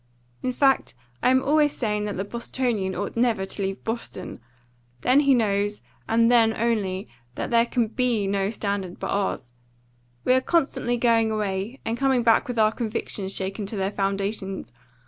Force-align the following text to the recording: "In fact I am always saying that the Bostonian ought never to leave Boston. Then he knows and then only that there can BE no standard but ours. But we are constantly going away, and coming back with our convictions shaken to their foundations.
"In 0.41 0.51
fact 0.51 0.95
I 1.21 1.29
am 1.29 1.43
always 1.43 1.77
saying 1.77 2.05
that 2.05 2.17
the 2.17 2.23
Bostonian 2.25 2.95
ought 2.95 3.15
never 3.15 3.45
to 3.45 3.61
leave 3.61 3.83
Boston. 3.83 4.39
Then 5.01 5.19
he 5.19 5.35
knows 5.35 5.83
and 6.09 6.31
then 6.31 6.55
only 6.57 7.07
that 7.35 7.51
there 7.51 7.67
can 7.67 7.85
BE 7.85 8.25
no 8.25 8.49
standard 8.49 8.97
but 8.99 9.11
ours. 9.11 9.51
But 10.23 10.31
we 10.31 10.35
are 10.35 10.41
constantly 10.41 10.97
going 10.97 11.29
away, 11.29 11.81
and 11.85 11.99
coming 11.99 12.23
back 12.23 12.47
with 12.47 12.57
our 12.57 12.71
convictions 12.71 13.31
shaken 13.35 13.67
to 13.67 13.77
their 13.77 13.91
foundations. 13.91 14.73